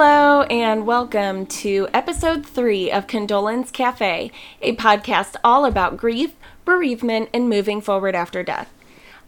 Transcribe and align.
Hello, 0.00 0.42
and 0.42 0.86
welcome 0.86 1.44
to 1.46 1.88
episode 1.92 2.46
three 2.46 2.88
of 2.88 3.08
Condolence 3.08 3.72
Cafe, 3.72 4.30
a 4.62 4.76
podcast 4.76 5.34
all 5.42 5.64
about 5.64 5.96
grief, 5.96 6.36
bereavement, 6.64 7.30
and 7.34 7.48
moving 7.48 7.80
forward 7.80 8.14
after 8.14 8.44
death. 8.44 8.72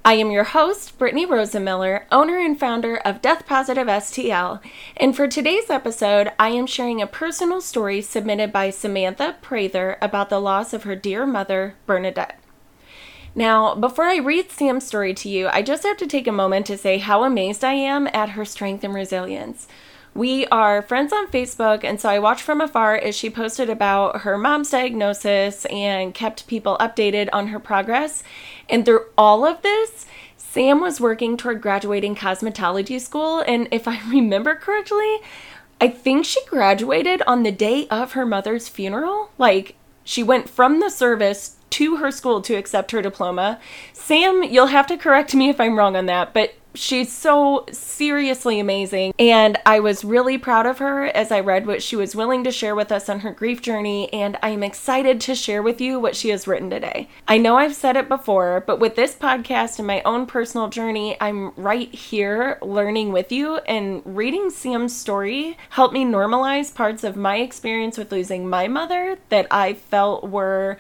I 0.05 0.15
am 0.15 0.31
your 0.31 0.45
host, 0.45 0.97
Brittany 0.97 1.27
Rosenmiller, 1.27 2.05
owner 2.13 2.39
and 2.39 2.57
founder 2.57 2.99
of 2.99 3.21
Death 3.21 3.47
Positive 3.47 3.89
STL, 3.89 4.61
and 4.97 5.17
for 5.17 5.27
today's 5.27 5.71
episode, 5.71 6.31
I 6.39 6.51
am 6.51 6.69
sharing 6.69 7.03
a 7.03 7.07
personal 7.09 7.61
story 7.61 8.01
submitted 8.01 8.53
by 8.53 8.71
Samantha 8.71 9.39
Prather 9.43 9.99
about 10.01 10.31
the 10.31 10.39
loss 10.39 10.73
of 10.73 10.85
her 10.85 10.95
dear 10.95 11.27
mother, 11.27 11.75
Bernadette. 11.85 12.39
Now, 13.35 13.75
before 13.75 14.05
I 14.05 14.19
read 14.19 14.53
Sam's 14.53 14.87
story 14.87 15.15
to 15.15 15.29
you, 15.29 15.49
I 15.49 15.63
just 15.63 15.83
have 15.83 15.97
to 15.97 16.07
take 16.07 16.29
a 16.29 16.33
moment 16.33 16.67
to 16.67 16.79
say 16.79 16.99
how 16.99 17.25
amazed 17.25 17.65
I 17.65 17.73
am 17.73 18.07
at 18.13 18.31
her 18.31 18.45
strength 18.45 18.85
and 18.85 18.95
resilience. 18.95 19.67
We 20.15 20.47
are 20.49 20.83
friends 20.83 21.13
on 21.13 21.29
Facebook, 21.29 21.85
and 21.85 22.01
so 22.01 22.09
I 22.09 22.19
watched 22.19 22.43
from 22.43 22.61
afar 22.61 22.97
as 22.97 23.15
she 23.15 23.31
posted 23.31 23.71
about 23.71 24.23
her 24.23 24.37
mom's 24.37 24.71
diagnosis 24.71 25.67
and 25.67 26.13
kept 26.13 26.49
people 26.49 26.77
updated 26.81 27.29
on 27.33 27.49
her 27.49 27.61
progress. 27.61 28.25
And 28.69 28.85
through 28.85 29.07
all 29.17 29.47
of 29.47 29.63
this, 29.63 30.07
Sam 30.37 30.81
was 30.81 31.01
working 31.01 31.37
toward 31.37 31.61
graduating 31.61 32.17
cosmetology 32.17 33.01
school, 33.01 33.45
and 33.47 33.69
if 33.71 33.87
I 33.87 34.01
remember 34.11 34.57
correctly, 34.57 35.19
I 35.81 35.89
think 35.89 36.25
she 36.25 36.45
graduated 36.47 37.23
on 37.27 37.45
the 37.45 37.53
day 37.53 37.87
of 37.89 38.13
her 38.13 38.27
mother's 38.27 38.69
funeral. 38.69 39.31
Like, 39.39 39.77
she 40.03 40.25
went 40.25 40.51
from 40.51 40.81
the 40.81 40.91
service 40.91 41.57
to 41.71 41.97
her 41.97 42.11
school 42.11 42.43
to 42.43 42.55
accept 42.55 42.91
her 42.91 43.01
diploma. 43.01 43.61
Sam, 43.93 44.43
you'll 44.43 44.67
have 44.67 44.89
to 44.89 44.97
correct 44.97 45.37
me 45.37 45.51
if 45.51 45.61
I'm 45.61 45.79
wrong 45.79 45.95
on 45.95 46.07
that, 46.07 46.35
but 46.35 46.55
she's 46.75 47.13
so 47.13 47.67
seriously 47.73 48.61
amazing. 48.61 49.13
And 49.19 49.59
I 49.67 49.81
was 49.81 50.05
really 50.05 50.39
proud 50.39 50.67
of 50.67 50.79
her 50.79 51.07
as 51.07 51.33
I 51.33 51.41
read 51.41 51.67
what 51.67 51.83
she 51.83 51.97
was 51.97 52.17
willing 52.17 52.45
to 52.45 52.53
share 52.53 52.75
with 52.75 52.93
us 52.93 53.09
on 53.09 53.21
her 53.21 53.33
grief 53.33 53.63
journey. 53.63 54.13
And 54.13 54.39
I 54.43 54.51
am 54.51 54.63
excited 54.63 55.21
to 55.23 55.35
share 55.35 55.63
with 55.63 55.81
you 55.81 55.99
what 55.99 56.17
she 56.17 56.31
has 56.31 56.47
written 56.47 56.71
today. 56.71 57.09
I 57.27 57.39
know 57.39 57.57
I've 57.57 57.75
said 57.75 57.97
it 57.97 58.09
before, 58.09 58.63
but 58.67 58.81
with 58.81 58.97
this 58.97 59.15
podcast 59.15 59.79
and 59.79 59.87
my 59.87 60.03
own 60.03 60.27
personal 60.27 60.69
journey, 60.69 61.17
I'm 61.21 61.53
right 61.57 61.93
here 61.95 62.59
learning 62.63 63.13
with 63.13 63.33
you. 63.33 63.57
And 63.59 64.03
reading 64.05 64.51
Sam's 64.51 64.97
story 64.97 65.57
helped 65.71 65.95
me 65.95 66.05
normalize 66.05 66.75
parts 66.75 67.05
of 67.05 67.17
my 67.17 67.37
experience 67.37 67.99
with 67.99 68.13
losing 68.13 68.49
my 68.49 68.69
mother 68.69 69.19
that 69.29 69.47
I 69.51 69.75
felt 69.75 70.29
were 70.29 70.79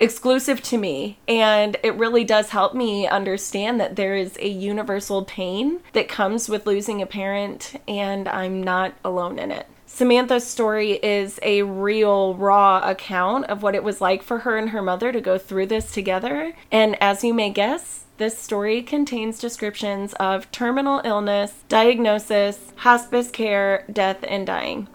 exclusive 0.00 0.62
to 0.62 0.78
me. 0.78 1.18
And 1.26 1.76
it 1.82 1.94
really 1.94 2.24
does 2.24 2.50
help 2.50 2.74
me 2.74 3.06
understand 3.06 3.80
that 3.80 3.96
there 3.96 4.16
is 4.16 4.36
a 4.38 4.48
universal 4.48 5.24
pain 5.24 5.80
that 5.92 6.08
comes 6.08 6.48
with 6.48 6.66
losing 6.66 7.02
a 7.02 7.06
parent, 7.06 7.80
and 7.86 8.28
I'm 8.28 8.62
not 8.62 8.94
alone 9.04 9.38
in 9.38 9.50
it. 9.50 9.66
Samantha's 9.86 10.46
story 10.46 10.92
is 11.02 11.40
a 11.42 11.62
real, 11.62 12.34
raw 12.34 12.80
account 12.88 13.46
of 13.46 13.64
what 13.64 13.74
it 13.74 13.82
was 13.82 14.00
like 14.00 14.22
for 14.22 14.40
her 14.40 14.56
and 14.56 14.70
her 14.70 14.80
mother 14.82 15.10
to 15.10 15.20
go 15.20 15.38
through 15.38 15.66
this 15.66 15.90
together. 15.90 16.54
And 16.70 16.96
as 17.02 17.24
you 17.24 17.34
may 17.34 17.50
guess, 17.50 18.04
this 18.18 18.38
story 18.38 18.82
contains 18.82 19.40
descriptions 19.40 20.12
of 20.14 20.48
terminal 20.52 21.00
illness, 21.04 21.64
diagnosis, 21.68 22.72
hospice 22.76 23.30
care, 23.30 23.84
death, 23.90 24.18
and 24.28 24.46
dying. 24.46 24.86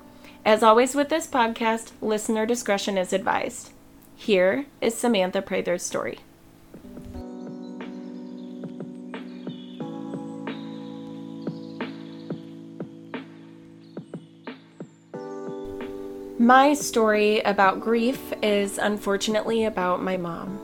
As 0.45 0.63
always 0.63 0.95
with 0.95 1.09
this 1.09 1.27
podcast, 1.27 1.91
listener 1.99 2.45
discretion 2.45 2.97
is 2.97 3.11
advised. 3.11 3.72
Here 4.23 4.67
is 4.79 4.95
Samantha 4.95 5.41
Prather's 5.41 5.83
story. 5.83 6.19
My 16.39 16.73
story 16.73 17.41
about 17.41 17.81
grief 17.81 18.31
is 18.41 18.77
unfortunately 18.77 19.65
about 19.65 20.01
my 20.01 20.15
mom. 20.15 20.57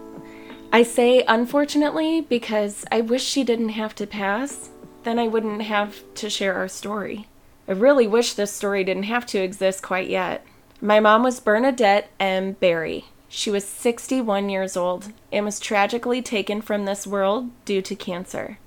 I 0.72 0.84
say 0.84 1.26
unfortunately 1.28 2.22
because 2.22 2.86
I 2.90 3.02
wish 3.02 3.26
she 3.26 3.44
didn't 3.44 3.70
have 3.70 3.94
to 3.96 4.08
pass, 4.08 4.70
then 5.04 5.20
I 5.20 5.28
wouldn't 5.28 5.64
have 5.64 6.02
to 6.16 6.30
share 6.30 6.54
our 6.54 6.70
story. 6.70 7.28
I 7.68 7.74
really 7.74 8.08
wish 8.08 8.36
this 8.36 8.54
story 8.54 8.86
didn't 8.86 9.04
have 9.04 9.26
to 9.26 9.38
exist 9.38 9.84
quite 9.84 10.08
yet. 10.08 10.46
My 10.80 11.02
mom 11.02 11.24
was 11.24 11.42
Bernadette 11.42 12.10
M. 12.22 12.54
Berry. 12.54 13.04
She 13.32 13.52
was 13.52 13.64
61 13.64 14.50
years 14.50 14.76
old 14.76 15.14
and 15.32 15.46
was 15.46 15.60
tragically 15.60 16.20
taken 16.20 16.62
from 16.62 16.86
this 16.86 17.06
world 17.06 17.52
due 17.64 17.82
to 17.84 17.96
cancer. 17.96 18.58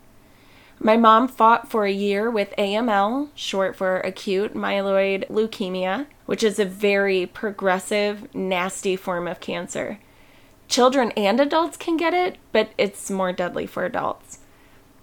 My 0.79 0.97
mom 0.97 1.27
fought 1.27 1.69
for 1.69 1.85
a 1.85 1.93
year 1.93 2.31
with 2.31 2.55
AML, 2.57 3.29
short 3.35 3.75
for 3.75 3.99
acute 4.01 4.55
myeloid 4.55 5.29
leukemia, 5.29 6.07
which 6.27 6.45
is 6.45 6.61
a 6.61 6.65
very 6.65 7.27
progressive, 7.27 8.33
nasty 8.35 8.95
form 8.95 9.27
of 9.27 9.41
cancer. 9.41 9.99
Children 10.69 11.11
and 11.17 11.41
adults 11.41 11.77
can 11.77 11.97
get 11.97 12.15
it, 12.15 12.39
but 12.53 12.71
it's 12.79 13.11
more 13.11 13.33
deadly 13.33 13.67
for 13.67 13.85
adults. 13.85 14.39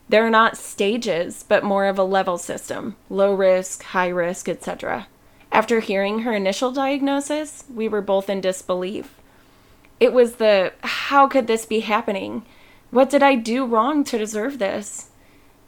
There 0.08 0.26
are 0.26 0.32
not 0.32 0.58
stages, 0.58 1.44
but 1.48 1.64
more 1.64 1.86
of 1.86 2.00
a 2.00 2.04
level 2.04 2.38
system 2.38 2.96
low 3.10 3.34
risk, 3.34 3.84
high 3.84 4.08
risk, 4.08 4.48
etc. 4.48 5.08
After 5.52 5.82
hearing 5.82 6.20
her 6.20 6.34
initial 6.34 6.72
diagnosis, 6.72 7.66
we 7.74 7.88
were 7.88 8.02
both 8.02 8.30
in 8.30 8.42
disbelief 8.42 9.19
it 10.00 10.14
was 10.14 10.36
the 10.36 10.74
how 10.82 11.28
could 11.28 11.48
this 11.48 11.66
be 11.66 11.82
happening? 11.82 12.46
What 12.92 13.10
did 13.10 13.22
I 13.22 13.36
do 13.36 13.66
wrong 13.66 14.04
to 14.06 14.18
deserve 14.18 14.60
this? 14.60 15.10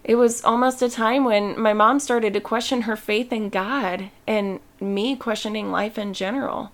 It 0.03 0.15
was 0.15 0.43
almost 0.43 0.81
a 0.81 0.89
time 0.89 1.25
when 1.25 1.59
my 1.59 1.73
mom 1.73 1.99
started 1.99 2.33
to 2.33 2.41
question 2.41 2.83
her 2.83 2.95
faith 2.95 3.31
in 3.31 3.49
God 3.49 4.09
and 4.25 4.59
me 4.79 5.15
questioning 5.15 5.71
life 5.71 5.97
in 5.97 6.13
general. 6.13 6.71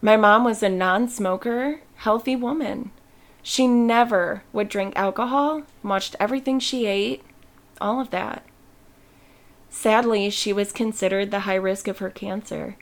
My 0.00 0.16
mom 0.16 0.44
was 0.44 0.62
a 0.62 0.68
non 0.68 1.08
smoker, 1.08 1.80
healthy 1.96 2.36
woman. 2.36 2.90
She 3.42 3.66
never 3.66 4.44
would 4.52 4.68
drink 4.68 4.94
alcohol, 4.94 5.62
watched 5.82 6.14
everything 6.20 6.60
she 6.60 6.86
ate, 6.86 7.22
all 7.80 8.00
of 8.00 8.10
that. 8.10 8.44
Sadly, 9.68 10.30
she 10.30 10.52
was 10.52 10.70
considered 10.70 11.30
the 11.30 11.40
high 11.40 11.56
risk 11.56 11.88
of 11.88 11.98
her 11.98 12.10
cancer. 12.10 12.76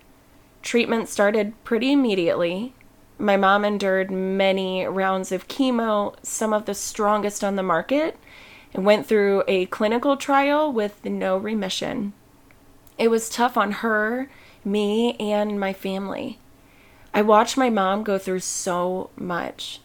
Treatment 0.61 1.09
started 1.09 1.55
pretty 1.65 1.93
immediately, 1.93 2.75
my 3.21 3.37
mom 3.37 3.65
endured 3.65 4.11
many 4.11 4.85
rounds 4.87 5.31
of 5.33 5.49
chemo, 5.49 6.15
some 6.23 6.53
of 6.53 6.65
the 6.65 6.75
strongest 6.75 7.45
on 7.45 7.57
the 7.57 7.63
market, 7.63 8.17
and 8.73 8.85
went 8.85 9.07
through 9.07 9.43
a 9.47 9.67
clinical 9.67 10.17
trial 10.17 10.73
with 10.73 11.05
no 11.05 11.37
remission. 11.37 12.13
It 12.99 13.11
was 13.11 13.31
tough 13.31 13.57
on 13.57 13.73
her, 13.73 14.31
me, 14.65 15.15
and 15.15 15.59
my 15.59 15.73
family. 15.73 16.39
I 17.13 17.23
watched 17.23 17.57
my 17.57 17.71
mom 17.71 18.05
go 18.05 18.19
through 18.19 18.41
so 18.41 19.11
much. 19.17 19.81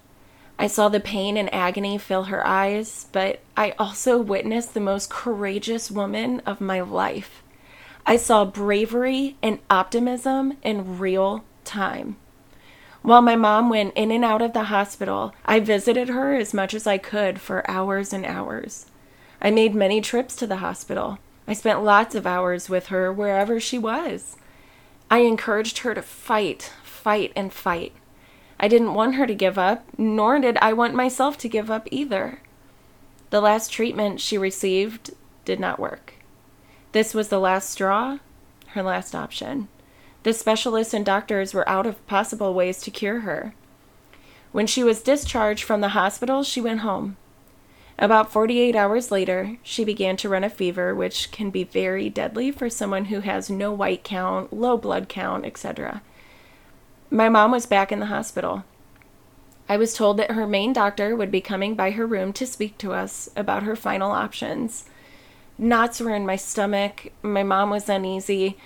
I 0.57 0.67
saw 0.67 0.89
the 0.89 0.99
pain 0.99 1.35
and 1.35 1.53
agony 1.53 1.97
fill 1.97 2.25
her 2.25 2.45
eyes, 2.45 3.07
but 3.11 3.41
I 3.57 3.71
also 3.79 4.17
witnessed 4.17 4.73
the 4.73 4.79
most 4.79 5.09
courageous 5.09 5.91
woman 5.91 6.41
of 6.45 6.61
my 6.61 6.81
life. 6.81 7.43
I 8.05 8.17
saw 8.17 8.45
bravery 8.45 9.35
and 9.41 9.59
optimism 9.69 10.57
in 10.61 10.99
real 10.99 11.43
time. 11.63 12.17
While 13.05 13.21
my 13.21 13.35
mom 13.35 13.69
went 13.69 13.93
in 13.93 14.09
and 14.09 14.25
out 14.25 14.41
of 14.41 14.53
the 14.53 14.63
hospital, 14.63 15.35
I 15.45 15.59
visited 15.59 16.09
her 16.09 16.33
as 16.33 16.55
much 16.55 16.73
as 16.73 16.87
I 16.87 16.97
could 16.97 17.39
for 17.39 17.69
hours 17.69 18.11
and 18.11 18.25
hours. 18.25 18.87
I 19.39 19.51
made 19.51 19.75
many 19.75 20.01
trips 20.01 20.35
to 20.37 20.47
the 20.47 20.55
hospital. 20.55 21.19
I 21.47 21.53
spent 21.53 21.83
lots 21.83 22.15
of 22.15 22.25
hours 22.25 22.67
with 22.67 22.87
her 22.87 23.13
wherever 23.13 23.59
she 23.59 23.77
was. 23.77 24.37
I 25.11 25.19
encouraged 25.19 25.77
her 25.79 25.93
to 25.93 26.01
fight, 26.01 26.73
fight, 26.81 27.31
and 27.35 27.53
fight. 27.53 27.93
I 28.59 28.67
didn't 28.67 28.95
want 28.95 29.13
her 29.13 29.27
to 29.27 29.35
give 29.35 29.59
up, 29.59 29.85
nor 29.99 30.39
did 30.39 30.57
I 30.57 30.73
want 30.73 30.95
myself 30.95 31.37
to 31.39 31.47
give 31.47 31.69
up 31.69 31.87
either. 31.91 32.41
The 33.29 33.39
last 33.39 33.71
treatment 33.71 34.19
she 34.19 34.35
received 34.35 35.11
did 35.45 35.59
not 35.59 35.79
work. 35.79 36.15
This 36.91 37.13
was 37.13 37.27
the 37.27 37.39
last 37.39 37.69
straw, 37.69 38.17
her 38.69 38.81
last 38.81 39.13
option. 39.13 39.67
The 40.25 40.33
specialists 40.33 40.91
and 40.91 41.05
doctors 41.05 41.53
were 41.53 41.69
out 41.69 41.85
of 41.85 42.03
possible 42.07 42.55
ways 42.55 42.81
to 42.81 42.89
cure 42.89 43.19
her. 43.19 43.53
When 44.51 44.65
she 44.65 44.83
was 44.83 45.03
discharged 45.03 45.63
from 45.63 45.81
the 45.81 45.89
hospital, 45.89 46.41
she 46.41 46.59
went 46.59 46.79
home. 46.79 47.15
About 47.99 48.31
48 48.31 48.75
hours 48.75 49.11
later, 49.11 49.57
she 49.61 49.85
began 49.85 50.17
to 50.17 50.27
run 50.27 50.43
a 50.43 50.49
fever, 50.49 50.95
which 50.95 51.29
can 51.29 51.51
be 51.51 51.63
very 51.63 52.09
deadly 52.09 52.49
for 52.49 52.71
someone 52.71 53.05
who 53.05 53.19
has 53.19 53.51
no 53.51 53.71
white 53.71 54.03
count, 54.03 54.51
low 54.51 54.77
blood 54.77 55.09
count, 55.09 55.45
etc. 55.45 56.01
My 57.11 57.29
mom 57.29 57.51
was 57.51 57.67
back 57.67 57.91
in 57.91 57.99
the 57.99 58.07
hospital. 58.07 58.63
I 59.69 59.77
was 59.77 59.93
told 59.93 60.17
that 60.17 60.31
her 60.31 60.47
main 60.47 60.73
doctor 60.73 61.15
would 61.15 61.29
be 61.29 61.39
coming 61.39 61.75
by 61.75 61.91
her 61.91 62.07
room 62.07 62.33
to 62.33 62.47
speak 62.47 62.79
to 62.79 62.93
us 62.93 63.29
about 63.35 63.61
her 63.61 63.75
final 63.75 64.11
options. 64.11 64.85
Knots 65.59 66.01
were 66.01 66.15
in 66.15 66.25
my 66.25 66.35
stomach. 66.35 67.11
My 67.21 67.43
mom 67.43 67.69
was 67.69 67.87
uneasy. 67.87 68.57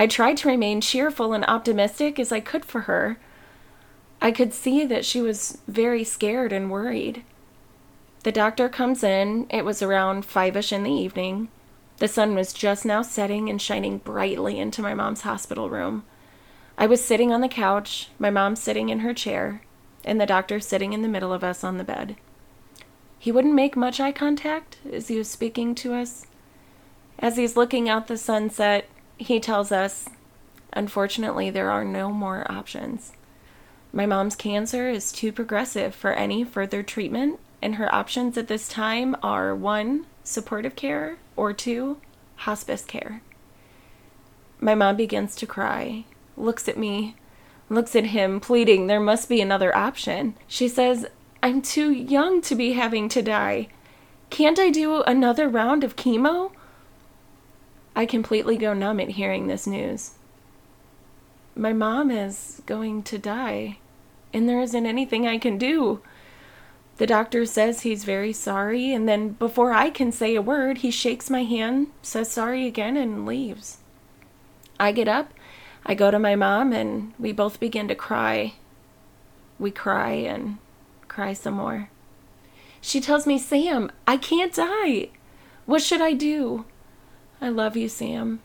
I 0.00 0.06
tried 0.06 0.38
to 0.38 0.48
remain 0.48 0.80
cheerful 0.80 1.34
and 1.34 1.44
optimistic 1.44 2.18
as 2.18 2.32
I 2.32 2.40
could 2.40 2.64
for 2.64 2.80
her. 2.82 3.18
I 4.22 4.30
could 4.30 4.54
see 4.54 4.86
that 4.86 5.04
she 5.04 5.20
was 5.20 5.58
very 5.68 6.04
scared 6.04 6.54
and 6.54 6.70
worried. 6.70 7.22
The 8.22 8.32
doctor 8.32 8.70
comes 8.70 9.04
in, 9.04 9.46
it 9.50 9.62
was 9.62 9.82
around 9.82 10.24
five 10.24 10.56
ish 10.56 10.72
in 10.72 10.84
the 10.84 10.90
evening, 10.90 11.48
The 11.98 12.08
sun 12.08 12.34
was 12.34 12.54
just 12.54 12.86
now 12.86 13.02
setting 13.02 13.50
and 13.50 13.60
shining 13.60 13.98
brightly 13.98 14.58
into 14.58 14.80
my 14.80 14.94
mom's 14.94 15.20
hospital 15.20 15.68
room. 15.68 16.04
I 16.78 16.86
was 16.86 17.04
sitting 17.04 17.30
on 17.30 17.42
the 17.42 17.48
couch, 17.48 18.08
my 18.18 18.30
mom 18.30 18.56
sitting 18.56 18.88
in 18.88 19.00
her 19.00 19.12
chair, 19.12 19.60
and 20.02 20.18
the 20.18 20.24
doctor 20.24 20.60
sitting 20.60 20.94
in 20.94 21.02
the 21.02 21.08
middle 21.08 21.30
of 21.34 21.44
us 21.44 21.62
on 21.62 21.76
the 21.76 21.84
bed. 21.84 22.16
He 23.18 23.30
wouldn't 23.30 23.52
make 23.52 23.76
much 23.76 24.00
eye 24.00 24.12
contact 24.12 24.78
as 24.90 25.08
he 25.08 25.18
was 25.18 25.28
speaking 25.28 25.74
to 25.74 25.92
us. 25.92 26.26
As 27.18 27.36
he's 27.36 27.54
looking 27.54 27.86
out 27.86 28.06
the 28.06 28.16
sunset, 28.16 28.88
he 29.20 29.38
tells 29.38 29.70
us, 29.70 30.08
Unfortunately, 30.72 31.50
there 31.50 31.70
are 31.70 31.84
no 31.84 32.10
more 32.10 32.50
options. 32.50 33.12
My 33.92 34.06
mom's 34.06 34.36
cancer 34.36 34.88
is 34.88 35.12
too 35.12 35.32
progressive 35.32 35.94
for 35.94 36.12
any 36.12 36.44
further 36.44 36.82
treatment, 36.82 37.40
and 37.60 37.74
her 37.74 37.92
options 37.94 38.38
at 38.38 38.48
this 38.48 38.68
time 38.68 39.16
are 39.22 39.54
one, 39.54 40.06
supportive 40.22 40.76
care, 40.76 41.18
or 41.36 41.52
two, 41.52 42.00
hospice 42.36 42.84
care. 42.84 43.20
My 44.60 44.74
mom 44.74 44.96
begins 44.96 45.34
to 45.36 45.46
cry, 45.46 46.04
looks 46.36 46.68
at 46.68 46.78
me, 46.78 47.16
looks 47.68 47.96
at 47.96 48.06
him, 48.06 48.40
pleading 48.40 48.86
there 48.86 49.00
must 49.00 49.28
be 49.28 49.40
another 49.40 49.76
option. 49.76 50.34
She 50.46 50.68
says, 50.68 51.06
I'm 51.42 51.60
too 51.62 51.90
young 51.90 52.40
to 52.42 52.54
be 52.54 52.72
having 52.72 53.08
to 53.10 53.22
die. 53.22 53.68
Can't 54.30 54.58
I 54.58 54.70
do 54.70 55.02
another 55.02 55.48
round 55.48 55.82
of 55.82 55.96
chemo? 55.96 56.52
I 58.00 58.06
completely 58.06 58.56
go 58.56 58.72
numb 58.72 58.98
at 58.98 59.10
hearing 59.10 59.46
this 59.46 59.66
news. 59.66 60.12
My 61.54 61.74
mom 61.74 62.10
is 62.10 62.62
going 62.64 63.02
to 63.02 63.18
die, 63.18 63.76
and 64.32 64.48
there 64.48 64.62
isn't 64.62 64.86
anything 64.86 65.28
I 65.28 65.36
can 65.36 65.58
do. 65.58 66.00
The 66.96 67.06
doctor 67.06 67.44
says 67.44 67.82
he's 67.82 68.04
very 68.04 68.32
sorry, 68.32 68.90
and 68.90 69.06
then 69.06 69.32
before 69.32 69.74
I 69.74 69.90
can 69.90 70.12
say 70.12 70.34
a 70.34 70.40
word, 70.40 70.78
he 70.78 70.90
shakes 70.90 71.28
my 71.28 71.44
hand, 71.44 71.88
says 72.00 72.30
sorry 72.30 72.66
again, 72.66 72.96
and 72.96 73.26
leaves. 73.26 73.80
I 74.78 74.92
get 74.92 75.06
up, 75.06 75.34
I 75.84 75.92
go 75.92 76.10
to 76.10 76.18
my 76.18 76.36
mom, 76.36 76.72
and 76.72 77.12
we 77.18 77.32
both 77.32 77.60
begin 77.60 77.86
to 77.88 77.94
cry. 77.94 78.54
We 79.58 79.70
cry 79.70 80.12
and 80.12 80.56
cry 81.06 81.34
some 81.34 81.52
more. 81.52 81.90
She 82.80 82.98
tells 82.98 83.26
me, 83.26 83.38
Sam, 83.38 83.92
I 84.06 84.16
can't 84.16 84.54
die. 84.54 85.10
What 85.66 85.82
should 85.82 86.00
I 86.00 86.14
do? 86.14 86.64
I 87.40 87.48
love 87.48 87.76
you, 87.76 87.88
Sam. 87.88 88.40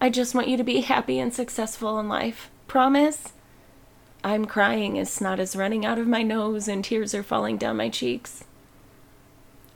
I 0.00 0.08
just 0.08 0.34
want 0.34 0.48
you 0.48 0.56
to 0.56 0.64
be 0.64 0.82
happy 0.82 1.18
and 1.18 1.34
successful 1.34 1.98
in 1.98 2.08
life. 2.08 2.50
Promise? 2.68 3.32
I'm 4.22 4.44
crying 4.44 4.98
as 4.98 5.10
snot 5.10 5.40
is 5.40 5.56
running 5.56 5.84
out 5.84 5.98
of 5.98 6.06
my 6.06 6.22
nose 6.22 6.68
and 6.68 6.84
tears 6.84 7.14
are 7.14 7.22
falling 7.22 7.56
down 7.56 7.76
my 7.76 7.88
cheeks. 7.88 8.44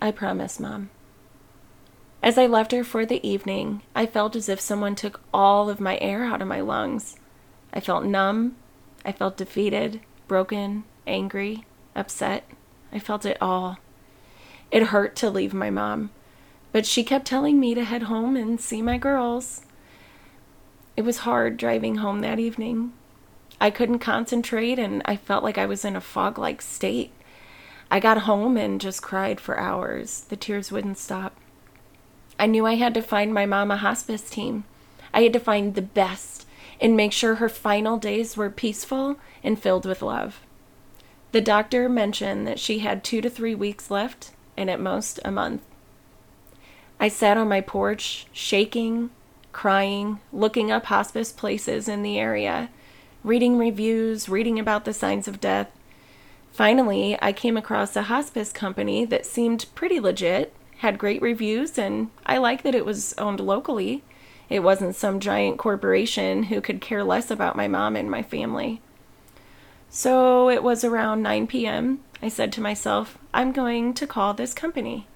I 0.01 0.12
promise, 0.12 0.61
Mom. 0.61 0.91
As 2.23 2.39
I 2.39 2.47
left 2.47 2.73
her 2.73 2.85
for 2.85 3.05
the 3.05 3.27
evening, 3.27 3.83
I 3.95 4.06
felt 4.06 4.37
as 4.37 4.49
if 4.49 4.61
someone 4.61 4.95
took 4.95 5.21
all 5.33 5.69
of 5.69 5.81
my 5.81 5.99
air 5.99 6.25
out 6.25 6.41
of 6.41 6.49
my 6.49 6.61
lungs. 6.61 7.17
I 7.73 7.81
felt 7.81 8.05
numb. 8.05 8.57
I 9.05 9.12
felt 9.12 9.37
defeated, 9.37 10.00
broken, 10.29 10.85
angry, 11.07 11.67
upset. 11.95 12.45
I 12.93 12.99
felt 12.99 13.27
it 13.27 13.37
all. 13.41 13.79
It 14.71 14.85
hurt 14.85 15.17
to 15.17 15.29
leave 15.29 15.53
my 15.53 15.71
mom. 15.71 16.11
But 16.75 16.87
she 16.87 17.05
kept 17.05 17.25
telling 17.25 17.61
me 17.61 17.73
to 17.76 17.85
head 17.85 18.03
home 18.03 18.35
and 18.37 18.61
see 18.61 18.82
my 18.82 18.99
girls. 18.99 19.62
It 20.97 21.03
was 21.03 21.19
hard 21.19 21.56
driving 21.56 21.99
home 21.99 22.19
that 22.23 22.41
evening. 22.41 22.94
I 23.61 23.71
couldn't 23.71 24.00
concentrate 24.00 24.81
and 24.81 25.00
I 25.05 25.15
felt 25.15 25.44
like 25.44 25.56
I 25.56 25.67
was 25.67 25.85
in 25.85 25.94
a 25.94 26.00
fog 26.00 26.37
like 26.37 26.61
state. 26.61 27.12
I 27.93 28.00
got 28.00 28.23
home 28.23 28.56
and 28.56 28.81
just 28.81 29.03
cried 29.03 29.41
for 29.41 29.56
hours. 29.56 30.23
The 30.29 30.35
tears 30.35 30.73
wouldn't 30.73 30.99
stop. 30.99 31.37
I 32.41 32.47
knew 32.47 32.67
I 32.67 32.75
had 32.75 32.93
to 32.94 33.03
find 33.03 33.32
my 33.32 33.47
mom 33.47 33.71
a 33.71 33.76
hospice 33.76 34.29
team. 34.29 34.65
I 35.12 35.23
had 35.23 35.32
to 35.35 35.38
find 35.38 35.76
the 35.76 35.81
best 35.81 36.44
and 36.81 36.97
make 36.97 37.12
sure 37.12 37.37
her 37.37 37.49
final 37.49 37.99
days 37.99 38.37
were 38.37 38.50
peaceful 38.50 39.15
and 39.44 39.62
filled 39.62 39.87
with 39.87 40.03
love. 40.03 40.41
The 41.31 41.41
doctor 41.41 41.88
mentioned 41.88 42.49
that 42.49 42.59
she 42.59 42.81
had 42.81 43.05
two 43.05 43.21
to 43.21 43.31
three 43.31 43.55
weeks 43.55 43.93
left 43.93 44.32
and 44.56 44.69
at 44.69 44.81
most 44.81 45.21
a 45.25 45.31
month. 45.31 45.62
I 47.05 47.09
sat 47.09 47.37
on 47.37 47.51
my 47.51 47.61
porch, 47.61 48.27
shaking, 48.33 49.11
crying, 49.53 50.21
looking 50.33 50.73
up 50.73 50.87
hospice 50.87 51.33
places 51.33 51.87
in 51.87 52.03
the 52.03 52.19
area, 52.19 52.71
reading 53.23 53.59
reviews, 53.59 54.27
reading 54.31 54.59
about 54.59 54.87
the 54.87 54.95
signs 54.95 55.29
of 55.29 55.39
death. 55.39 55.71
Finally, 56.51 57.19
I 57.21 57.35
came 57.35 57.59
across 57.59 57.95
a 57.95 58.05
hospice 58.05 58.53
company 58.53 59.05
that 59.05 59.27
seemed 59.27 59.67
pretty 59.75 60.01
legit, 60.01 60.55
had 60.79 60.97
great 60.97 61.21
reviews, 61.21 61.77
and 61.77 62.09
I 62.25 62.39
liked 62.39 62.65
that 62.65 62.75
it 62.75 62.87
was 62.87 63.12
owned 63.19 63.39
locally. 63.39 64.03
It 64.49 64.61
wasn't 64.61 64.97
some 64.97 65.21
giant 65.21 65.59
corporation 65.59 66.45
who 66.45 66.62
could 66.62 66.81
care 66.81 67.05
less 67.05 67.31
about 67.31 67.55
my 67.55 67.69
mom 67.69 67.97
and 67.97 68.11
my 68.11 68.23
family. 68.23 68.81
So 69.91 70.49
it 70.49 70.62
was 70.62 70.85
around 70.85 71.21
9 71.21 71.49
p.m. 71.49 72.00
I 72.23 72.31
said 72.31 72.50
to 72.55 72.62
myself, 72.62 73.19
I'm 73.35 73.53
going 73.53 73.93
to 73.93 74.07
call 74.07 74.33
this 74.33 74.55
company. 74.55 75.07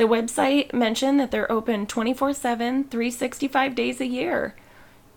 The 0.00 0.08
website 0.08 0.72
mentioned 0.72 1.20
that 1.20 1.30
they're 1.30 1.52
open 1.52 1.86
24 1.86 2.32
7, 2.32 2.84
365 2.84 3.74
days 3.74 4.00
a 4.00 4.06
year. 4.06 4.54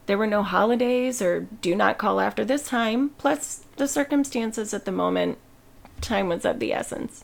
There 0.08 0.18
were 0.18 0.28
no 0.28 0.44
holidays 0.44 1.22
or 1.22 1.48
do 1.62 1.74
not 1.74 1.98
call 1.98 2.20
after 2.20 2.44
this 2.44 2.68
time, 2.68 3.12
plus 3.12 3.64
the 3.78 3.88
circumstances 3.88 4.74
at 4.74 4.84
the 4.84 4.92
moment, 4.92 5.38
time 6.02 6.28
was 6.28 6.44
of 6.44 6.60
the 6.60 6.74
essence. 6.74 7.24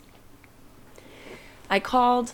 I 1.70 1.82
called. 1.82 2.32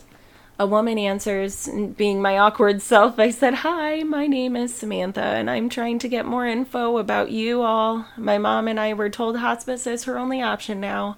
A 0.60 0.68
woman 0.68 1.00
answers, 1.00 1.68
being 1.98 2.22
my 2.22 2.38
awkward 2.38 2.84
self, 2.84 3.18
I 3.18 3.32
said, 3.32 3.56
Hi, 3.56 4.04
my 4.04 4.28
name 4.28 4.56
is 4.56 4.76
Samantha, 4.76 5.24
and 5.24 5.50
I'm 5.50 5.70
trying 5.70 5.98
to 6.00 6.08
get 6.08 6.28
more 6.28 6.46
info 6.46 7.00
about 7.00 7.32
you 7.32 7.64
all. 7.64 8.06
My 8.16 8.38
mom 8.38 8.68
and 8.68 8.80
I 8.80 8.94
were 8.94 9.10
told 9.10 9.38
hospice 9.38 9.88
is 9.88 10.04
her 10.04 10.20
only 10.20 10.44
option 10.44 10.80
now. 10.80 11.18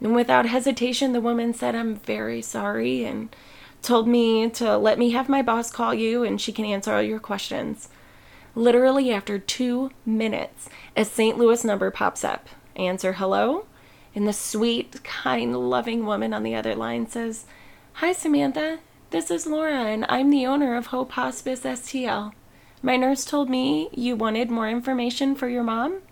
And 0.00 0.14
without 0.14 0.46
hesitation, 0.46 1.12
the 1.12 1.20
woman 1.20 1.52
said, 1.52 1.74
I'm 1.74 1.96
very 1.96 2.40
sorry, 2.40 3.04
and 3.04 3.34
told 3.82 4.08
me 4.08 4.48
to 4.50 4.76
let 4.76 4.98
me 4.98 5.10
have 5.10 5.28
my 5.28 5.42
boss 5.42 5.70
call 5.70 5.94
you 5.94 6.24
and 6.24 6.40
she 6.40 6.52
can 6.52 6.64
answer 6.64 6.92
all 6.92 7.02
your 7.02 7.20
questions. 7.20 7.88
Literally, 8.54 9.12
after 9.12 9.38
two 9.38 9.90
minutes, 10.04 10.68
a 10.96 11.04
St. 11.04 11.38
Louis 11.38 11.64
number 11.64 11.90
pops 11.90 12.24
up. 12.24 12.48
I 12.76 12.82
answer 12.82 13.14
hello, 13.14 13.66
and 14.14 14.26
the 14.26 14.32
sweet, 14.32 15.02
kind, 15.04 15.56
loving 15.70 16.04
woman 16.06 16.34
on 16.34 16.42
the 16.42 16.54
other 16.54 16.74
line 16.74 17.06
says, 17.06 17.44
Hi, 17.94 18.12
Samantha. 18.12 18.80
This 19.10 19.30
is 19.30 19.46
Laura, 19.46 19.86
and 19.86 20.04
I'm 20.08 20.30
the 20.30 20.46
owner 20.46 20.76
of 20.76 20.86
Hope 20.86 21.12
Hospice 21.12 21.60
STL. 21.60 22.32
My 22.82 22.96
nurse 22.96 23.24
told 23.24 23.48
me 23.48 23.88
you 23.92 24.16
wanted 24.16 24.50
more 24.50 24.68
information 24.68 25.34
for 25.34 25.48
your 25.48 25.62
mom. 25.62 26.02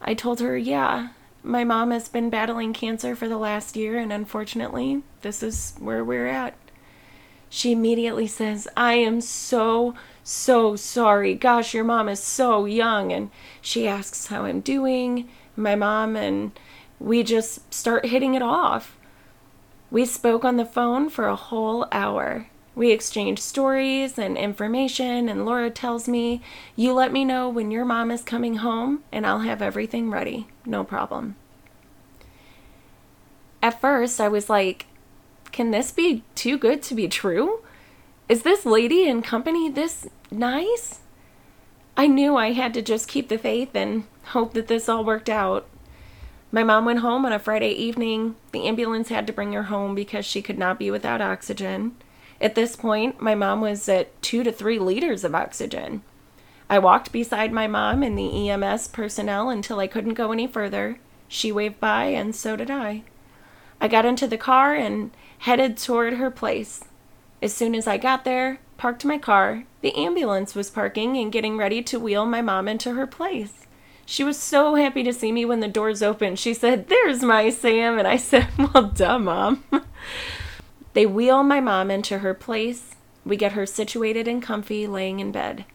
I 0.00 0.14
told 0.14 0.40
her, 0.40 0.58
yeah, 0.58 1.10
my 1.46 1.64
mom 1.64 1.92
has 1.92 2.08
been 2.08 2.28
battling 2.28 2.72
cancer 2.72 3.14
for 3.14 3.28
the 3.28 3.38
last 3.38 3.76
year, 3.76 3.98
and 3.98 4.12
unfortunately, 4.12 5.02
this 5.22 5.42
is 5.42 5.74
where 5.78 6.04
we're 6.04 6.26
at. 6.26 6.54
She 7.48 7.72
immediately 7.72 8.26
says, 8.26 8.66
I 8.76 8.94
am 8.94 9.20
so, 9.20 9.94
so 10.24 10.74
sorry. 10.74 11.34
Gosh, 11.34 11.72
your 11.72 11.84
mom 11.84 12.08
is 12.08 12.20
so 12.20 12.64
young. 12.64 13.12
And 13.12 13.30
she 13.60 13.86
asks 13.86 14.26
how 14.26 14.44
I'm 14.44 14.60
doing, 14.60 15.28
my 15.54 15.76
mom, 15.76 16.16
and 16.16 16.58
we 16.98 17.22
just 17.22 17.72
start 17.72 18.06
hitting 18.06 18.34
it 18.34 18.42
off. 18.42 18.98
We 19.90 20.04
spoke 20.04 20.44
on 20.44 20.56
the 20.56 20.64
phone 20.64 21.08
for 21.08 21.28
a 21.28 21.36
whole 21.36 21.86
hour. 21.92 22.48
We 22.76 22.90
exchange 22.90 23.40
stories 23.40 24.18
and 24.18 24.36
information, 24.36 25.30
and 25.30 25.46
Laura 25.46 25.70
tells 25.70 26.06
me, 26.06 26.42
You 26.76 26.92
let 26.92 27.10
me 27.10 27.24
know 27.24 27.48
when 27.48 27.70
your 27.70 27.86
mom 27.86 28.10
is 28.10 28.22
coming 28.22 28.56
home, 28.56 29.02
and 29.10 29.26
I'll 29.26 29.40
have 29.40 29.62
everything 29.62 30.10
ready. 30.10 30.48
No 30.66 30.84
problem. 30.84 31.36
At 33.62 33.80
first, 33.80 34.20
I 34.20 34.28
was 34.28 34.50
like, 34.50 34.84
Can 35.52 35.70
this 35.70 35.90
be 35.90 36.22
too 36.34 36.58
good 36.58 36.82
to 36.82 36.94
be 36.94 37.08
true? 37.08 37.60
Is 38.28 38.42
this 38.42 38.66
lady 38.66 39.08
and 39.08 39.24
company 39.24 39.70
this 39.70 40.06
nice? 40.30 41.00
I 41.96 42.06
knew 42.06 42.36
I 42.36 42.52
had 42.52 42.74
to 42.74 42.82
just 42.82 43.08
keep 43.08 43.30
the 43.30 43.38
faith 43.38 43.74
and 43.74 44.04
hope 44.24 44.52
that 44.52 44.68
this 44.68 44.86
all 44.86 45.02
worked 45.02 45.30
out. 45.30 45.66
My 46.52 46.62
mom 46.62 46.84
went 46.84 46.98
home 46.98 47.24
on 47.24 47.32
a 47.32 47.38
Friday 47.38 47.70
evening. 47.70 48.36
The 48.52 48.68
ambulance 48.68 49.08
had 49.08 49.26
to 49.28 49.32
bring 49.32 49.54
her 49.54 49.64
home 49.64 49.94
because 49.94 50.26
she 50.26 50.42
could 50.42 50.58
not 50.58 50.78
be 50.78 50.90
without 50.90 51.22
oxygen. 51.22 51.96
At 52.40 52.54
this 52.54 52.76
point, 52.76 53.20
my 53.20 53.34
mom 53.34 53.60
was 53.60 53.88
at 53.88 54.20
two 54.22 54.42
to 54.44 54.52
three 54.52 54.78
liters 54.78 55.24
of 55.24 55.34
oxygen. 55.34 56.02
I 56.68 56.78
walked 56.78 57.12
beside 57.12 57.52
my 57.52 57.66
mom 57.66 58.02
and 58.02 58.18
the 58.18 58.50
EMS 58.50 58.88
personnel 58.88 59.48
until 59.48 59.78
I 59.78 59.86
couldn't 59.86 60.14
go 60.14 60.32
any 60.32 60.46
further. 60.46 60.98
She 61.28 61.52
waved 61.52 61.80
by, 61.80 62.06
and 62.06 62.34
so 62.34 62.56
did 62.56 62.70
I. 62.70 63.04
I 63.80 63.88
got 63.88 64.04
into 64.04 64.26
the 64.26 64.38
car 64.38 64.74
and 64.74 65.10
headed 65.38 65.76
toward 65.76 66.14
her 66.14 66.30
place. 66.30 66.82
As 67.42 67.52
soon 67.52 67.74
as 67.74 67.86
I 67.86 67.98
got 67.98 68.24
there, 68.24 68.58
parked 68.76 69.04
my 69.04 69.18
car, 69.18 69.64
the 69.80 69.94
ambulance 69.94 70.54
was 70.54 70.70
parking 70.70 71.16
and 71.16 71.32
getting 71.32 71.56
ready 71.56 71.82
to 71.82 72.00
wheel 72.00 72.26
my 72.26 72.42
mom 72.42 72.68
into 72.68 72.94
her 72.94 73.06
place. 73.06 73.66
She 74.04 74.24
was 74.24 74.38
so 74.38 74.76
happy 74.76 75.02
to 75.02 75.12
see 75.12 75.32
me 75.32 75.44
when 75.44 75.60
the 75.60 75.68
doors 75.68 76.02
opened. 76.02 76.38
She 76.38 76.54
said, 76.54 76.88
There's 76.88 77.22
my 77.22 77.50
Sam. 77.50 77.98
And 77.98 78.06
I 78.06 78.16
said, 78.16 78.48
Well, 78.56 78.84
duh, 78.84 79.18
mom. 79.18 79.64
They 80.96 81.04
wheel 81.04 81.42
my 81.42 81.60
mom 81.60 81.90
into 81.90 82.20
her 82.20 82.32
place. 82.32 82.94
We 83.22 83.36
get 83.36 83.52
her 83.52 83.66
situated 83.66 84.26
and 84.26 84.42
comfy, 84.42 84.86
laying 84.86 85.20
in 85.20 85.30
bed. 85.30 85.66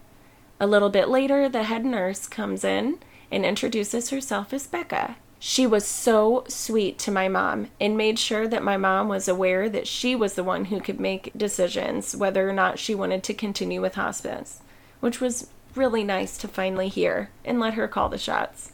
A 0.60 0.66
little 0.66 0.90
bit 0.90 1.10
later, 1.10 1.48
the 1.48 1.62
head 1.62 1.86
nurse 1.86 2.28
comes 2.28 2.64
in 2.64 2.98
and 3.32 3.46
introduces 3.46 4.10
herself 4.10 4.52
as 4.52 4.66
Becca. 4.66 5.18
She 5.38 5.68
was 5.68 5.86
so 5.86 6.44
sweet 6.48 6.98
to 6.98 7.12
my 7.12 7.28
mom 7.28 7.68
and 7.80 7.96
made 7.96 8.18
sure 8.18 8.48
that 8.48 8.64
my 8.64 8.78
mom 8.78 9.10
was 9.10 9.28
aware 9.28 9.70
that 9.70 9.88
she 9.88 10.16
was 10.16 10.34
the 10.34 10.44
one 10.44 10.66
who 10.66 10.82
could 10.82 11.00
make 11.00 11.32
decisions 11.38 12.16
whether 12.16 12.50
or 12.50 12.54
not 12.54 12.80
she 12.80 12.96
wanted 12.96 13.22
to 13.26 13.36
continue 13.36 13.80
with 13.80 13.94
hospice, 13.94 14.64
which 15.02 15.22
was 15.22 15.52
really 15.76 16.04
nice 16.04 16.36
to 16.40 16.48
finally 16.48 16.88
hear 16.88 17.30
and 17.46 17.60
let 17.60 17.76
her 17.76 17.88
call 17.88 18.10
the 18.10 18.18
shots. 18.18 18.72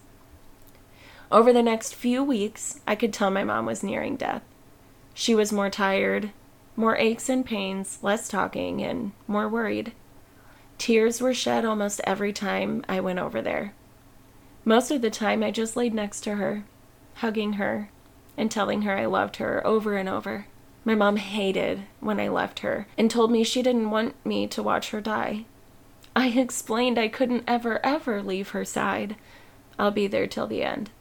Over 1.29 1.51
the 1.51 1.61
next 1.61 1.93
few 1.93 2.23
weeks, 2.23 2.79
I 2.87 2.95
could 2.95 3.11
tell 3.11 3.31
my 3.31 3.43
mom 3.43 3.65
was 3.65 3.83
nearing 3.83 4.15
death. 4.15 4.43
She 5.19 5.33
was 5.33 5.51
more 5.51 5.71
tired, 5.71 6.29
more 6.75 6.95
aches 6.95 7.27
and 7.27 7.43
pains, 7.43 7.97
less 8.03 8.27
talking, 8.27 8.83
and 8.83 9.13
more 9.25 9.49
worried. 9.49 9.93
Tears 10.77 11.19
were 11.19 11.33
shed 11.33 11.65
almost 11.65 11.99
every 12.03 12.31
time 12.31 12.85
I 12.87 12.99
went 12.99 13.17
over 13.17 13.41
there. 13.41 13.73
Most 14.63 14.91
of 14.91 15.01
the 15.01 15.09
time, 15.09 15.41
I 15.41 15.49
just 15.49 15.75
laid 15.75 15.95
next 15.95 16.21
to 16.21 16.35
her, 16.35 16.65
hugging 17.15 17.53
her 17.53 17.89
and 18.37 18.51
telling 18.51 18.83
her 18.83 18.95
I 18.95 19.07
loved 19.07 19.37
her 19.37 19.65
over 19.65 19.97
and 19.97 20.07
over. 20.07 20.45
My 20.85 20.93
mom 20.93 21.15
hated 21.15 21.85
when 21.99 22.19
I 22.19 22.27
left 22.27 22.59
her 22.59 22.85
and 22.95 23.09
told 23.09 23.31
me 23.31 23.43
she 23.43 23.63
didn't 23.63 23.89
want 23.89 24.13
me 24.23 24.45
to 24.45 24.61
watch 24.61 24.91
her 24.91 25.01
die. 25.01 25.45
I 26.15 26.27
explained 26.27 26.99
I 26.99 27.07
couldn't 27.07 27.43
ever, 27.47 27.83
ever 27.83 28.21
leave 28.21 28.49
her 28.49 28.63
side. 28.63 29.15
I'll 29.79 29.89
be 29.89 30.05
there 30.05 30.27
till 30.27 30.45
the 30.45 30.61
end. 30.61 30.91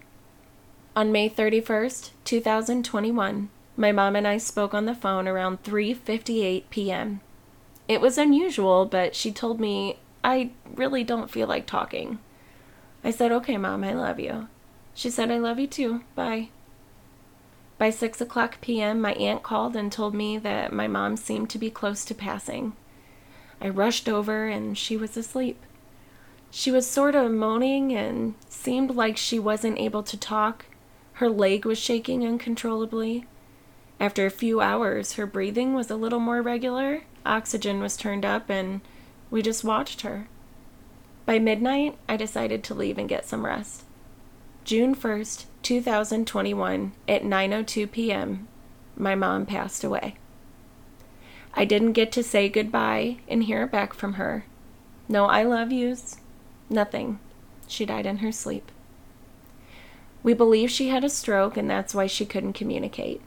On 0.96 1.12
May 1.12 1.28
31st, 1.28 2.12
2021, 2.24 3.50
my 3.76 3.92
mom 3.92 4.16
and 4.16 4.26
I 4.26 4.38
spoke 4.38 4.74
on 4.74 4.86
the 4.86 4.94
phone 4.94 5.28
around 5.28 5.62
3:58 5.62 6.64
p.m. 6.70 7.20
It 7.88 8.00
was 8.00 8.18
unusual, 8.18 8.86
but 8.86 9.14
she 9.14 9.30
told 9.30 9.60
me 9.60 9.98
I 10.24 10.50
really 10.74 11.04
don't 11.04 11.30
feel 11.30 11.46
like 11.46 11.66
talking. 11.66 12.18
I 13.04 13.10
said, 13.12 13.30
Okay, 13.30 13.56
Mom, 13.56 13.84
I 13.84 13.92
love 13.92 14.18
you. 14.18 14.48
She 14.92 15.10
said, 15.10 15.30
I 15.30 15.38
love 15.38 15.60
you 15.60 15.68
too. 15.68 16.02
Bye. 16.16 16.48
By 17.78 17.90
6 17.90 18.20
o'clock 18.20 18.60
p.m., 18.60 19.00
my 19.00 19.12
aunt 19.12 19.42
called 19.42 19.76
and 19.76 19.92
told 19.92 20.14
me 20.14 20.38
that 20.38 20.72
my 20.72 20.88
mom 20.88 21.16
seemed 21.16 21.50
to 21.50 21.58
be 21.58 21.70
close 21.70 22.04
to 22.06 22.14
passing. 22.14 22.72
I 23.60 23.68
rushed 23.68 24.08
over 24.08 24.48
and 24.48 24.76
she 24.76 24.96
was 24.96 25.16
asleep. 25.16 25.62
She 26.50 26.72
was 26.72 26.86
sort 26.88 27.14
of 27.14 27.30
moaning 27.30 27.94
and 27.94 28.34
seemed 28.48 28.94
like 28.94 29.16
she 29.16 29.38
wasn't 29.38 29.78
able 29.78 30.02
to 30.04 30.16
talk. 30.16 30.64
Her 31.14 31.28
leg 31.28 31.64
was 31.64 31.78
shaking 31.78 32.26
uncontrollably. 32.26 33.26
After 33.98 34.26
a 34.26 34.30
few 34.30 34.60
hours, 34.60 35.14
her 35.14 35.26
breathing 35.26 35.74
was 35.74 35.90
a 35.90 35.96
little 35.96 36.20
more 36.20 36.42
regular, 36.42 37.04
oxygen 37.24 37.80
was 37.80 37.96
turned 37.96 38.24
up, 38.24 38.50
and 38.50 38.82
we 39.30 39.42
just 39.42 39.64
watched 39.64 40.02
her. 40.02 40.28
By 41.24 41.38
midnight, 41.38 41.96
I 42.08 42.16
decided 42.16 42.62
to 42.64 42.74
leave 42.74 42.98
and 42.98 43.08
get 43.08 43.24
some 43.26 43.44
rest. 43.44 43.84
June 44.64 44.94
1st, 44.94 45.46
2021, 45.62 46.92
at 47.08 47.22
9:02 47.22 47.90
p.m., 47.90 48.48
my 48.96 49.14
mom 49.14 49.46
passed 49.46 49.82
away. 49.82 50.16
I 51.54 51.64
didn't 51.64 51.92
get 51.92 52.12
to 52.12 52.22
say 52.22 52.48
goodbye 52.48 53.18
and 53.28 53.44
hear 53.44 53.66
back 53.66 53.94
from 53.94 54.14
her. 54.14 54.44
No 55.08 55.24
I 55.26 55.42
love 55.42 55.72
yous, 55.72 56.16
nothing. 56.68 57.18
She 57.66 57.86
died 57.86 58.06
in 58.06 58.18
her 58.18 58.32
sleep. 58.32 58.70
We 60.22 60.34
believe 60.34 60.70
she 60.70 60.88
had 60.88 61.04
a 61.04 61.08
stroke 61.08 61.56
and 61.56 61.70
that's 61.70 61.94
why 61.94 62.06
she 62.06 62.26
couldn't 62.26 62.52
communicate. 62.52 63.22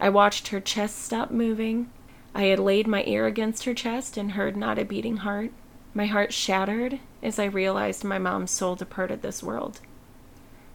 I 0.00 0.08
watched 0.08 0.48
her 0.48 0.60
chest 0.60 0.98
stop 0.98 1.30
moving. 1.30 1.90
I 2.34 2.44
had 2.44 2.58
laid 2.58 2.86
my 2.86 3.04
ear 3.06 3.26
against 3.26 3.64
her 3.64 3.74
chest 3.74 4.16
and 4.16 4.32
heard 4.32 4.56
not 4.56 4.78
a 4.78 4.84
beating 4.84 5.18
heart. 5.18 5.52
My 5.94 6.06
heart 6.06 6.32
shattered 6.32 6.98
as 7.22 7.38
I 7.38 7.44
realized 7.44 8.04
my 8.04 8.18
mom's 8.18 8.50
soul 8.50 8.74
departed 8.74 9.22
this 9.22 9.42
world. 9.42 9.80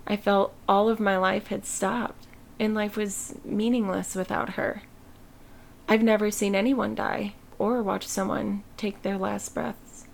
I 0.08 0.16
felt 0.16 0.54
all 0.68 0.90
of 0.90 1.00
my 1.00 1.18
life 1.18 1.48
had 1.48 1.66
stopped, 1.66 2.26
and 2.60 2.74
life 2.74 2.96
was 2.96 3.36
meaningless 3.44 4.16
without 4.16 4.52
her. 4.52 4.84
I've 5.88 6.04
never 6.04 6.32
seen 6.32 6.56
anyone 6.56 6.96
die 6.96 7.34
or 7.60 7.84
watch 7.84 8.08
someone 8.08 8.64
take 8.78 9.02
their 9.02 9.18
last 9.18 9.54
breaths. 9.54 10.06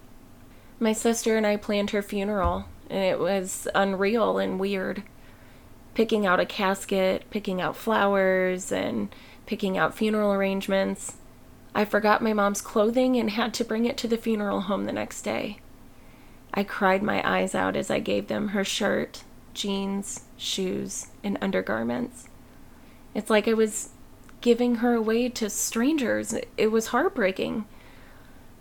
My 0.80 0.92
sister 0.92 1.38
and 1.38 1.46
I 1.46 1.56
planned 1.56 1.92
her 1.92 2.02
funeral, 2.02 2.66
and 2.90 3.04
it 3.04 3.20
was 3.20 3.68
unreal 3.76 4.38
and 4.40 4.60
weird. 4.60 5.04
Picking 5.96 6.28
out 6.28 6.40
a 6.40 6.46
casket, 6.46 7.24
picking 7.32 7.60
out 7.60 7.76
flowers, 7.76 8.72
and 8.72 9.10
picking 9.48 9.78
out 9.78 9.96
funeral 9.96 10.32
arrangements. 10.32 11.18
I 11.74 11.84
forgot 11.84 12.22
my 12.22 12.34
mom's 12.34 12.62
clothing 12.62 13.18
and 13.18 13.32
had 13.32 13.54
to 13.56 13.66
bring 13.66 13.86
it 13.86 13.98
to 13.98 14.08
the 14.08 14.18
funeral 14.18 14.62
home 14.62 14.86
the 14.86 14.94
next 14.94 15.24
day. 15.24 15.60
I 16.54 16.64
cried 16.64 17.04
my 17.04 17.22
eyes 17.28 17.56
out 17.56 17.76
as 17.76 17.90
I 17.90 18.00
gave 18.00 18.28
them 18.28 18.50
her 18.50 18.64
shirt, 18.64 19.24
jeans, 19.54 20.26
shoes, 20.38 21.08
and 21.24 21.38
undergarments. 21.42 22.30
It's 23.14 23.30
like 23.30 23.48
I 23.48 23.54
was 23.54 23.90
giving 24.42 24.76
her 24.76 24.94
away 24.94 25.28
to 25.30 25.50
strangers. 25.50 26.34
It 26.58 26.68
was 26.68 26.88
heartbreaking. 26.88 27.66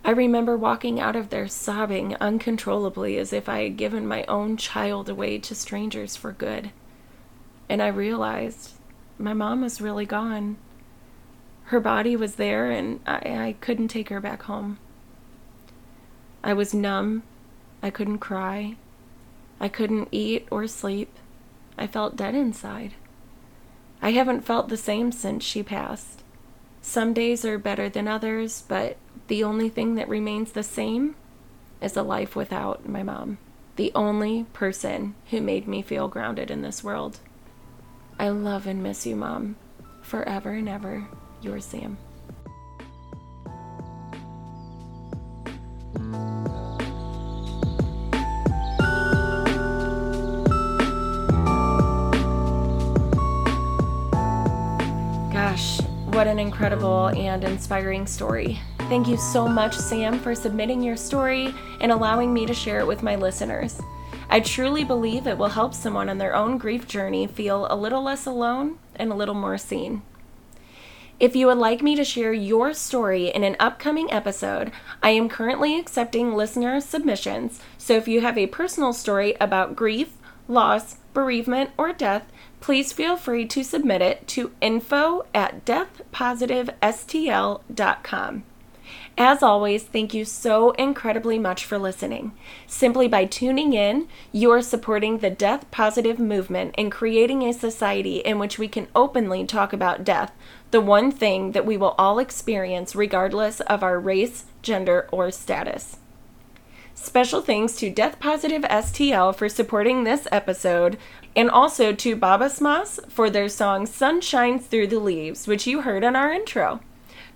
I 0.03 0.11
remember 0.11 0.57
walking 0.57 0.99
out 0.99 1.15
of 1.15 1.29
there 1.29 1.47
sobbing 1.47 2.15
uncontrollably 2.17 3.17
as 3.17 3.31
if 3.31 3.47
I 3.47 3.63
had 3.63 3.77
given 3.77 4.07
my 4.07 4.23
own 4.25 4.57
child 4.57 5.09
away 5.09 5.37
to 5.39 5.55
strangers 5.55 6.15
for 6.15 6.31
good. 6.31 6.71
And 7.67 7.81
I 7.81 7.87
realized 7.87 8.73
my 9.17 9.33
mom 9.33 9.61
was 9.61 9.81
really 9.81 10.05
gone 10.05 10.57
her 11.65 11.79
body 11.79 12.15
was 12.15 12.35
there 12.35 12.69
and 12.69 12.99
I, 13.07 13.47
I 13.47 13.55
couldn't 13.59 13.87
take 13.87 14.09
her 14.09 14.21
back 14.21 14.43
home. 14.43 14.77
I 16.43 16.53
was 16.53 16.73
numb. 16.73 17.23
I 17.81 17.89
couldn't 17.89 18.19
cry. 18.19 18.75
I 19.59 19.67
couldn't 19.67 20.09
eat 20.11 20.47
or 20.51 20.67
sleep. 20.67 21.11
I 21.77 21.87
felt 21.87 22.15
dead 22.15 22.35
inside. 22.35 22.93
I 24.01 24.11
haven't 24.11 24.45
felt 24.45 24.69
the 24.69 24.77
same 24.77 25.11
since 25.11 25.43
she 25.43 25.63
passed. 25.63 26.21
Some 26.81 27.13
days 27.13 27.43
are 27.45 27.57
better 27.57 27.89
than 27.89 28.07
others, 28.07 28.63
but 28.67 28.97
the 29.27 29.43
only 29.43 29.69
thing 29.69 29.95
that 29.95 30.07
remains 30.07 30.51
the 30.51 30.61
same 30.61 31.15
is 31.81 31.97
a 31.97 32.03
life 32.03 32.35
without 32.35 32.87
my 32.87 33.01
mom. 33.01 33.39
The 33.75 33.91
only 33.95 34.43
person 34.53 35.15
who 35.31 35.41
made 35.41 35.67
me 35.67 35.81
feel 35.81 36.07
grounded 36.07 36.51
in 36.51 36.61
this 36.61 36.83
world. 36.83 37.19
I 38.17 38.29
love 38.29 38.65
and 38.65 38.81
miss 38.81 39.05
you, 39.05 39.15
Mom, 39.15 39.55
forever 40.01 40.51
and 40.51 40.69
ever. 40.69 41.05
your 41.41 41.59
Sam. 41.59 41.97
Gosh, 55.31 55.81
what 56.13 56.27
an 56.27 56.39
incredible 56.39 57.07
and 57.07 57.43
inspiring 57.43 58.07
story. 58.07 58.59
Thank 58.89 59.07
you 59.07 59.17
so 59.17 59.47
much, 59.47 59.75
Sam, 59.75 60.19
for 60.19 60.33
submitting 60.33 60.81
your 60.81 60.95
story 60.95 61.53
and 61.81 61.91
allowing 61.91 62.33
me 62.33 62.45
to 62.45 62.53
share 62.53 62.79
it 62.79 62.87
with 62.87 63.03
my 63.03 63.15
listeners. 63.15 63.79
I 64.35 64.41
truly 64.41 64.83
believe 64.83 65.27
it 65.27 65.37
will 65.37 65.47
help 65.47 65.73
someone 65.73 66.09
on 66.09 66.17
their 66.17 66.35
own 66.35 66.57
grief 66.57 66.89
journey 66.89 67.25
feel 67.25 67.67
a 67.69 67.77
little 67.77 68.03
less 68.03 68.25
alone 68.25 68.79
and 68.93 69.09
a 69.09 69.15
little 69.15 69.33
more 69.33 69.57
seen. 69.57 70.01
If 71.21 71.37
you 71.37 71.47
would 71.47 71.57
like 71.57 71.81
me 71.81 71.95
to 71.95 72.03
share 72.03 72.33
your 72.33 72.73
story 72.73 73.27
in 73.27 73.45
an 73.45 73.55
upcoming 73.61 74.11
episode, 74.11 74.73
I 75.01 75.11
am 75.11 75.29
currently 75.29 75.79
accepting 75.79 76.35
listener 76.35 76.81
submissions. 76.81 77.61
So 77.77 77.93
if 77.93 78.09
you 78.09 78.19
have 78.19 78.37
a 78.37 78.47
personal 78.47 78.91
story 78.91 79.37
about 79.39 79.77
grief, 79.77 80.17
loss, 80.49 80.97
bereavement, 81.13 81.69
or 81.77 81.93
death, 81.93 82.29
please 82.59 82.91
feel 82.91 83.15
free 83.15 83.45
to 83.45 83.63
submit 83.63 84.01
it 84.01 84.27
to 84.27 84.51
info 84.59 85.23
at 85.33 85.63
deathpositivestl.com. 85.63 88.43
As 89.17 89.41
always, 89.41 89.83
thank 89.83 90.13
you 90.13 90.25
so 90.25 90.71
incredibly 90.71 91.39
much 91.39 91.65
for 91.65 91.77
listening. 91.77 92.33
Simply 92.67 93.07
by 93.07 93.25
tuning 93.25 93.73
in, 93.73 94.07
you 94.31 94.51
are 94.51 94.61
supporting 94.61 95.19
the 95.19 95.29
death 95.29 95.69
positive 95.71 96.19
movement 96.19 96.75
and 96.77 96.91
creating 96.91 97.43
a 97.43 97.53
society 97.53 98.17
in 98.17 98.39
which 98.39 98.59
we 98.59 98.67
can 98.67 98.87
openly 98.95 99.45
talk 99.45 99.73
about 99.73 100.03
death, 100.03 100.31
the 100.71 100.81
one 100.81 101.11
thing 101.11 101.53
that 101.53 101.65
we 101.65 101.77
will 101.77 101.95
all 101.97 102.19
experience 102.19 102.95
regardless 102.95 103.61
of 103.61 103.83
our 103.83 103.99
race, 103.99 104.45
gender, 104.61 105.07
or 105.11 105.31
status. 105.31 105.97
Special 106.93 107.41
thanks 107.41 107.75
to 107.75 107.89
Death 107.89 108.19
Positive 108.19 108.63
STL 108.63 109.35
for 109.35 109.49
supporting 109.49 110.03
this 110.03 110.27
episode, 110.31 110.97
and 111.35 111.49
also 111.49 111.93
to 111.93 112.15
Babasmas 112.15 112.99
for 113.11 113.29
their 113.29 113.49
song 113.49 113.85
Sun 113.85 114.21
Shines 114.21 114.65
Through 114.65 114.87
the 114.87 114.99
Leaves, 114.99 115.45
which 115.45 115.67
you 115.67 115.81
heard 115.81 116.03
in 116.03 116.15
our 116.15 116.31
intro. 116.31 116.79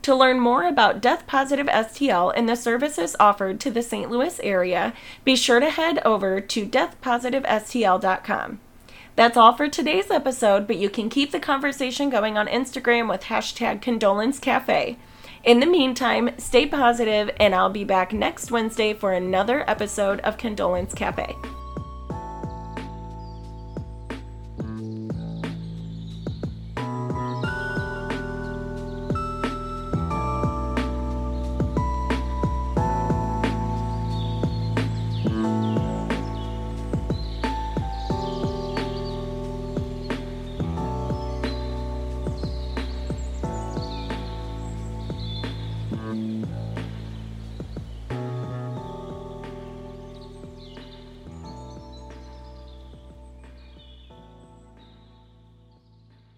To 0.03 0.15
learn 0.15 0.39
more 0.39 0.65
about 0.65 1.01
Death 1.01 1.27
Positive 1.27 1.67
STL 1.67 2.33
and 2.35 2.47
the 2.47 2.55
services 2.55 3.15
offered 3.19 3.59
to 3.59 3.71
the 3.71 3.81
St. 3.81 4.09
Louis 4.09 4.39
area, 4.41 4.93
be 5.25 5.35
sure 5.35 5.59
to 5.59 5.69
head 5.69 5.99
over 6.05 6.39
to 6.39 6.65
deathpositivestl.com. 6.65 8.59
That's 9.15 9.35
all 9.35 9.53
for 9.53 9.67
today's 9.67 10.09
episode, 10.09 10.65
but 10.65 10.77
you 10.77 10.89
can 10.89 11.09
keep 11.09 11.31
the 11.31 11.39
conversation 11.41 12.09
going 12.09 12.37
on 12.37 12.47
Instagram 12.47 13.09
with 13.09 13.23
hashtag 13.23 13.81
condolence 13.81 14.39
cafe. 14.39 14.97
In 15.43 15.59
the 15.59 15.65
meantime, 15.65 16.31
stay 16.37 16.65
positive, 16.65 17.29
and 17.37 17.53
I'll 17.53 17.69
be 17.69 17.83
back 17.83 18.13
next 18.13 18.51
Wednesday 18.51 18.93
for 18.93 19.13
another 19.13 19.69
episode 19.69 20.19
of 20.21 20.37
Condolence 20.37 20.93
Cafe. 20.93 21.35